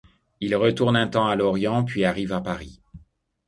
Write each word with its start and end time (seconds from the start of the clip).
Il 0.39 0.55
retourne 0.55 0.95
un 0.95 1.05
temps 1.07 1.27
à 1.27 1.35
Lorient 1.35 1.83
puis 1.85 2.05
arrive 2.05 2.33
à 2.33 2.41
Paris. 2.41 2.81